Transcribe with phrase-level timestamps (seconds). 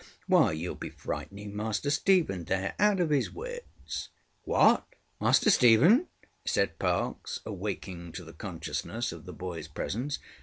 [0.25, 4.09] Why, youŌĆÖll be frightening Master Stephen there out of his wits.
[4.47, 4.83] ŌĆØ ŌĆ£What!
[5.19, 5.99] Master Stephen?
[5.99, 6.05] ŌĆØ
[6.43, 10.17] said Parkes, awaking to the consciousness of the boyŌĆÖs presence.